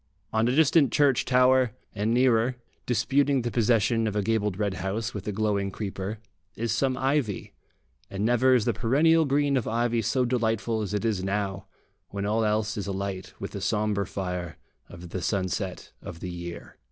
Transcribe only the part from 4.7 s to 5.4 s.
house with a